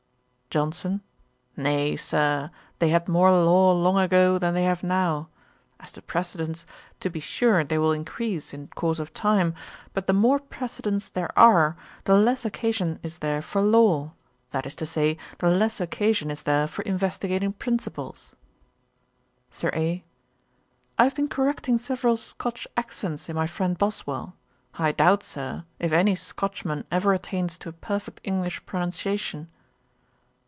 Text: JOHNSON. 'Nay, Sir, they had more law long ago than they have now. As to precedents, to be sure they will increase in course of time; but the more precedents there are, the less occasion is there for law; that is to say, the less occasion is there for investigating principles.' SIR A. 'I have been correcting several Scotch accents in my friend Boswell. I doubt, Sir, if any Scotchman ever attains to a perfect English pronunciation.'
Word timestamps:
JOHNSON. 0.53 0.99
'Nay, 1.55 1.95
Sir, 1.95 2.51
they 2.79 2.89
had 2.89 3.07
more 3.07 3.31
law 3.31 3.71
long 3.71 3.97
ago 3.97 4.37
than 4.37 4.53
they 4.53 4.65
have 4.65 4.83
now. 4.83 5.29
As 5.79 5.93
to 5.93 6.01
precedents, 6.01 6.65
to 6.99 7.09
be 7.09 7.21
sure 7.21 7.63
they 7.63 7.77
will 7.77 7.93
increase 7.93 8.53
in 8.53 8.67
course 8.75 8.99
of 8.99 9.13
time; 9.13 9.55
but 9.93 10.07
the 10.07 10.11
more 10.13 10.39
precedents 10.41 11.07
there 11.07 11.31
are, 11.39 11.77
the 12.03 12.15
less 12.15 12.43
occasion 12.43 12.99
is 13.01 13.19
there 13.19 13.41
for 13.41 13.61
law; 13.61 14.11
that 14.49 14.65
is 14.65 14.75
to 14.75 14.85
say, 14.85 15.17
the 15.37 15.47
less 15.49 15.79
occasion 15.79 16.29
is 16.29 16.43
there 16.43 16.67
for 16.67 16.81
investigating 16.81 17.53
principles.' 17.53 18.35
SIR 19.51 19.71
A. 19.73 20.03
'I 20.99 21.03
have 21.05 21.15
been 21.15 21.29
correcting 21.29 21.77
several 21.77 22.17
Scotch 22.17 22.67
accents 22.75 23.29
in 23.29 23.37
my 23.37 23.47
friend 23.47 23.77
Boswell. 23.77 24.35
I 24.73 24.91
doubt, 24.91 25.23
Sir, 25.23 25.63
if 25.79 25.93
any 25.93 26.13
Scotchman 26.15 26.83
ever 26.91 27.13
attains 27.13 27.57
to 27.59 27.69
a 27.69 27.71
perfect 27.71 28.19
English 28.25 28.65
pronunciation.' 28.65 29.47